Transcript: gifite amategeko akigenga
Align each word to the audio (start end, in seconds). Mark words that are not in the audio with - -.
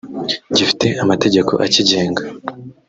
gifite 0.55 0.87
amategeko 1.03 1.53
akigenga 1.65 2.21